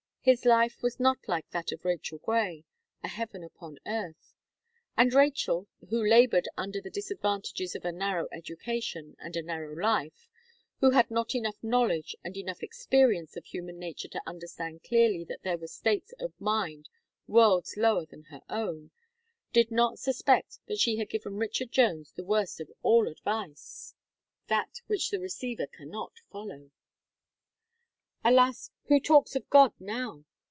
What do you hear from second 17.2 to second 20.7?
worlds lower than her own, did not suspect